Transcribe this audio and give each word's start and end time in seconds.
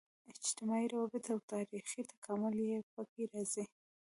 اجتماعي 0.31 0.85
روابط 0.93 1.23
او 1.33 1.39
تاریخي 1.53 2.01
تکامل 2.11 2.55
یې 2.69 2.79
په 2.93 3.01
کې 3.11 3.23
راځي. 3.31 3.63